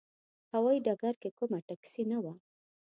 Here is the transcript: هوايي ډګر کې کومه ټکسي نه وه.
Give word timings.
هوايي 0.53 0.79
ډګر 0.85 1.15
کې 1.21 1.29
کومه 1.37 1.59
ټکسي 1.67 2.03
نه 2.11 2.17
وه. 2.23 2.33